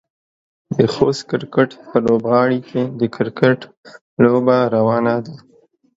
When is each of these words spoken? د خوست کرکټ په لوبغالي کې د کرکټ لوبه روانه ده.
د 0.75 0.77
خوست 0.93 1.21
کرکټ 1.31 1.69
په 1.89 1.97
لوبغالي 2.05 2.59
کې 2.69 2.81
د 2.99 3.01
کرکټ 3.15 3.59
لوبه 4.23 4.57
روانه 4.75 5.15
ده. 5.25 5.35